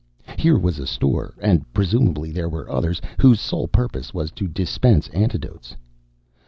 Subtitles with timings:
[0.35, 5.09] Here was a store and presumably there were others whose sole purpose was to dispense
[5.09, 5.75] antidotes.